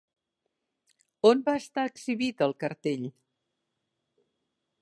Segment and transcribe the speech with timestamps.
[1.31, 3.07] On va estar exhibit el cartell?